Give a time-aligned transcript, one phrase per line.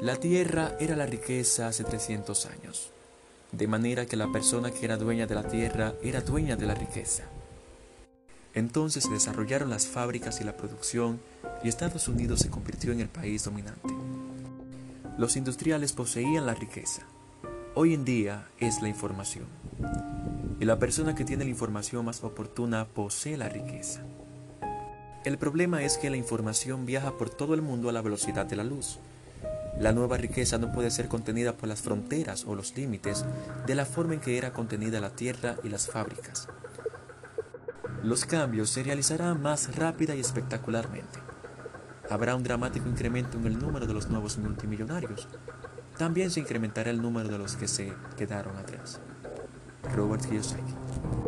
[0.00, 2.90] La tierra era la riqueza hace 300 años,
[3.52, 6.74] de manera que la persona que era dueña de la tierra era dueña de la
[6.74, 7.24] riqueza.
[8.54, 11.20] Entonces se desarrollaron las fábricas y la producción
[11.62, 13.94] y Estados Unidos se convirtió en el país dominante.
[15.18, 17.02] Los industriales poseían la riqueza.
[17.74, 19.44] Hoy en día es la información.
[20.60, 24.02] Y la persona que tiene la información más oportuna posee la riqueza.
[25.26, 28.56] El problema es que la información viaja por todo el mundo a la velocidad de
[28.56, 28.98] la luz.
[29.78, 33.24] La nueva riqueza no puede ser contenida por las fronteras o los límites
[33.66, 36.48] de la forma en que era contenida la tierra y las fábricas.
[38.02, 41.18] Los cambios se realizarán más rápida y espectacularmente.
[42.08, 45.28] Habrá un dramático incremento en el número de los nuevos multimillonarios.
[45.96, 49.00] También se incrementará el número de los que se quedaron atrás.
[49.94, 51.19] Robert Kiyosaki.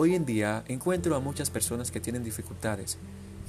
[0.00, 2.98] Hoy en día encuentro a muchas personas que tienen dificultades,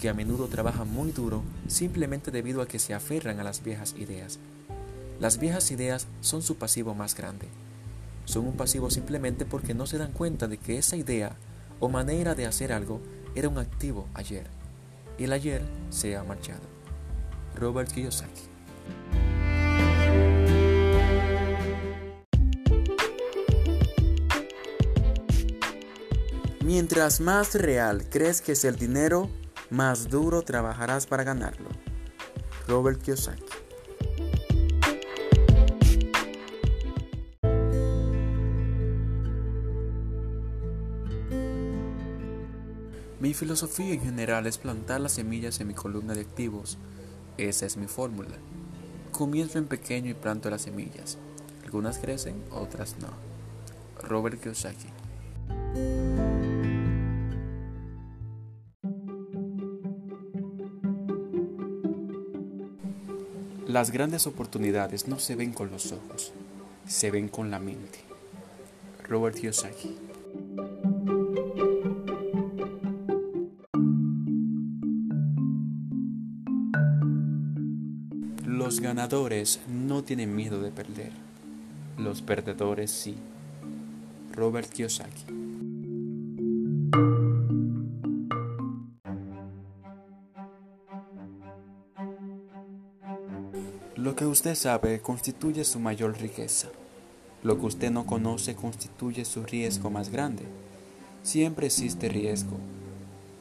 [0.02, 3.94] que a menudo trabajan muy duro simplemente debido a que se aferran a las viejas
[4.00, 4.40] ideas.
[5.20, 7.46] Las viejas ideas son su pasivo más grande.
[8.26, 11.36] Son un pasivo simplemente porque no se dan cuenta de que esa idea
[11.80, 13.00] o manera de hacer algo
[13.36, 14.48] era un activo ayer.
[15.20, 16.64] Y el ayer se ha marchado.
[17.54, 18.42] Robert Kiyosaki.
[26.70, 29.28] Mientras más real crees que es el dinero,
[29.72, 31.68] más duro trabajarás para ganarlo.
[32.68, 33.42] Robert Kiyosaki.
[43.20, 46.78] Mi filosofía en general es plantar las semillas en mi columna de activos.
[47.40, 48.38] Esa es mi fórmula.
[49.12, 51.18] Comienzo en pequeño y planto las semillas.
[51.64, 53.08] Algunas crecen, otras no.
[54.08, 54.99] Robert Kiyosaki.
[63.70, 66.34] Las grandes oportunidades no se ven con los ojos,
[66.88, 68.00] se ven con la mente.
[69.08, 69.96] Robert Kiyosaki.
[78.44, 81.12] Los ganadores no tienen miedo de perder.
[81.96, 83.18] Los perdedores sí.
[84.34, 85.49] Robert Kiyosaki.
[94.02, 96.70] Lo que usted sabe constituye su mayor riqueza.
[97.44, 100.44] Lo que usted no conoce constituye su riesgo más grande.
[101.22, 102.56] Siempre existe riesgo,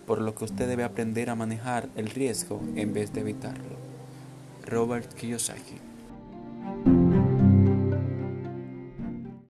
[0.04, 3.76] por lo que usted debe aprender a manejar el riesgo en vez de evitarlo.
[4.66, 5.76] Robert Kiyosaki